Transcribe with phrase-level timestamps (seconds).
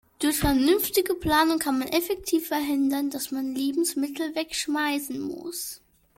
[0.17, 5.79] Durch vernünftige Planung kann man effektiv verhindern, dass man Lebensmittel wegschmeißen muss.